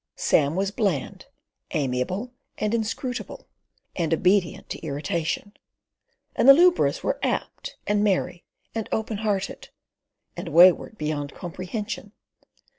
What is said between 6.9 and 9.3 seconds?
were apt, and merry, and open